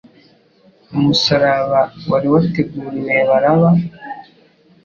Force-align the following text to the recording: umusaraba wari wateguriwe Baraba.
umusaraba 0.97 1.81
wari 2.09 2.27
wateguriwe 2.33 3.15
Baraba. 3.29 3.69